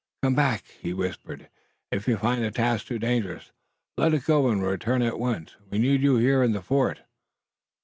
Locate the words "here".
6.17-6.41